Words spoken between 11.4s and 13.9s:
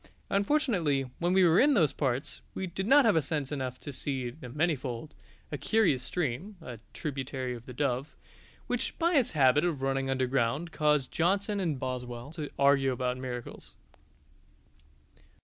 and Boswell to argue about miracles.